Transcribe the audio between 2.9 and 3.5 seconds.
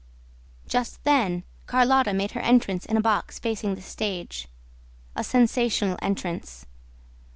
a box